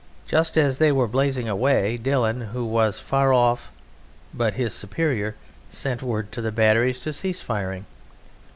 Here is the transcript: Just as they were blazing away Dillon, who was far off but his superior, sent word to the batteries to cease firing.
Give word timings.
Just 0.25 0.57
as 0.57 0.79
they 0.79 0.91
were 0.91 1.07
blazing 1.07 1.47
away 1.47 1.95
Dillon, 1.95 2.41
who 2.41 2.65
was 2.65 2.99
far 2.99 3.31
off 3.31 3.71
but 4.33 4.55
his 4.55 4.73
superior, 4.73 5.35
sent 5.69 6.01
word 6.01 6.31
to 6.31 6.41
the 6.41 6.51
batteries 6.51 6.99
to 7.01 7.13
cease 7.13 7.43
firing. 7.43 7.85